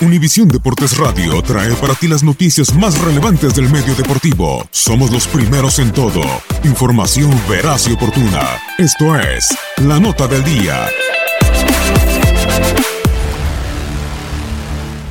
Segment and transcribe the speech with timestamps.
[0.00, 4.64] Univisión Deportes Radio trae para ti las noticias más relevantes del medio deportivo.
[4.70, 6.20] Somos los primeros en todo.
[6.62, 8.42] Información veraz y oportuna.
[8.78, 9.48] Esto es
[9.78, 10.86] La Nota del Día.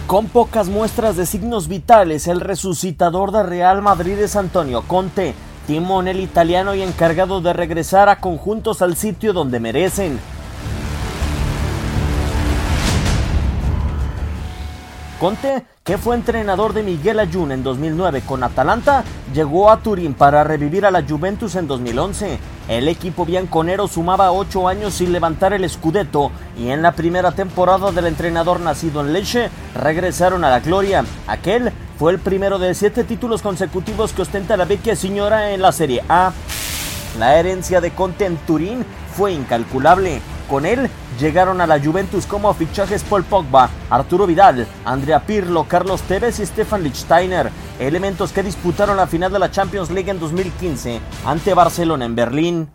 [0.07, 5.33] Con pocas muestras de signos vitales, el resucitador de Real Madrid es Antonio Conte,
[5.67, 10.17] timón el italiano y encargado de regresar a conjuntos al sitio donde merecen.
[15.19, 20.43] Conte, que fue entrenador de Miguel Ayun en 2009 con Atalanta, llegó a Turín para
[20.43, 22.37] revivir a la Juventus en 2011.
[22.67, 27.91] El equipo bianconero sumaba ocho años sin levantar el Scudetto y en la primera temporada
[27.91, 31.03] del entrenador nacido en Lecce regresaron a la gloria.
[31.25, 35.71] Aquel fue el primero de siete títulos consecutivos que ostenta la vecchia señora en la
[35.71, 36.31] Serie A.
[37.17, 40.21] La herencia de Conte en Turín fue incalculable.
[40.49, 46.01] Con él llegaron a la Juventus como fichajes Paul Pogba, Arturo Vidal, Andrea Pirlo, Carlos
[46.03, 51.01] Tevez y Stefan Lichtsteiner, elementos que disputaron la final de la Champions League en 2015
[51.25, 52.69] ante Barcelona en Berlín.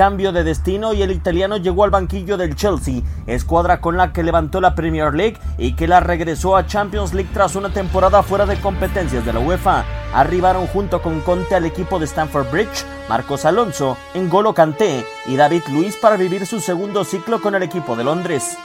[0.00, 4.22] Cambio de destino y el italiano llegó al banquillo del Chelsea, escuadra con la que
[4.22, 8.46] levantó la Premier League y que la regresó a Champions League tras una temporada fuera
[8.46, 9.84] de competencias de la UEFA.
[10.14, 15.64] Arribaron junto con Conte al equipo de Stamford Bridge, Marcos Alonso, N'Golo Kanté y David
[15.70, 18.56] Luiz para vivir su segundo ciclo con el equipo de Londres.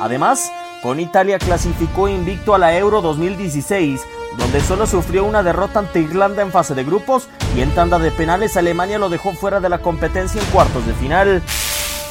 [0.00, 0.50] Además,
[0.82, 4.00] con Italia clasificó invicto a la Euro 2016
[4.38, 8.10] donde solo sufrió una derrota ante Irlanda en fase de grupos y en tanda de
[8.10, 11.42] penales Alemania lo dejó fuera de la competencia en cuartos de final.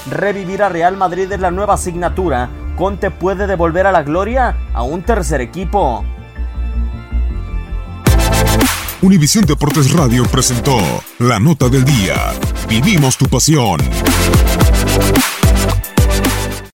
[0.09, 2.49] Revivir a Real Madrid es la nueva asignatura.
[2.77, 6.03] Conte puede devolver a la gloria a un tercer equipo.
[9.01, 10.77] Univisión Deportes Radio presentó
[11.19, 12.33] la nota del día.
[12.67, 13.79] Vivimos tu pasión.